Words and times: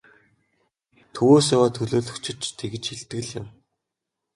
Төвөөс 1.13 1.47
яваа 1.55 1.69
төлөөлөгчид 1.77 2.39
ч 2.43 2.45
тэгж 2.59 2.83
хэлдэг 2.89 3.19
л 3.25 3.29
юм. 3.39 3.45